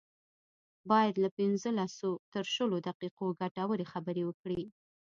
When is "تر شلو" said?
2.33-2.77